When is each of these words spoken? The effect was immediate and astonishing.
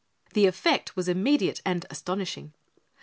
The 0.33 0.47
effect 0.47 0.95
was 0.95 1.07
immediate 1.07 1.61
and 1.63 1.85
astonishing. 1.91 2.53